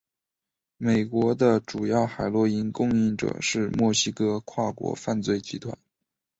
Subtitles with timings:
[0.79, 5.77] 美国的主要海洛因供应者是墨西哥跨国犯罪集团。